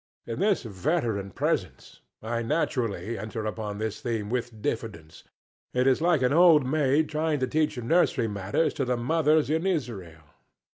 In 0.25 0.39
this 0.39 0.63
veteran 0.63 1.29
presence 1.29 2.01
I 2.23 2.41
naturally 2.41 3.19
enter 3.19 3.45
upon 3.45 3.77
this 3.77 4.01
theme 4.01 4.31
with 4.31 4.59
diffidence; 4.59 5.23
it 5.75 5.85
is 5.85 6.01
like 6.01 6.23
an 6.23 6.33
old 6.33 6.65
maid 6.65 7.07
trying 7.07 7.39
to 7.39 7.45
teach 7.45 7.77
nursery 7.77 8.27
matters 8.27 8.73
to 8.81 8.85
the 8.85 8.97
mothers 8.97 9.47
in 9.51 9.67
Israel. 9.67 10.23